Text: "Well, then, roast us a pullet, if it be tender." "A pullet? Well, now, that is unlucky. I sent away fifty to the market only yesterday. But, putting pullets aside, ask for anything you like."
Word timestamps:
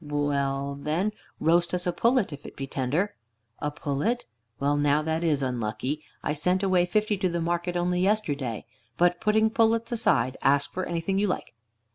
"Well, 0.03 0.79
then, 0.81 1.11
roast 1.39 1.75
us 1.75 1.85
a 1.85 1.93
pullet, 1.93 2.33
if 2.33 2.43
it 2.43 2.55
be 2.55 2.65
tender." 2.65 3.13
"A 3.59 3.69
pullet? 3.69 4.25
Well, 4.59 4.75
now, 4.75 5.03
that 5.03 5.23
is 5.23 5.43
unlucky. 5.43 6.03
I 6.23 6.33
sent 6.33 6.63
away 6.63 6.85
fifty 6.85 7.17
to 7.17 7.29
the 7.29 7.39
market 7.39 7.77
only 7.77 7.99
yesterday. 7.99 8.65
But, 8.97 9.21
putting 9.21 9.51
pullets 9.51 9.91
aside, 9.91 10.37
ask 10.41 10.73
for 10.73 10.87
anything 10.87 11.19
you 11.19 11.27
like." 11.27 11.53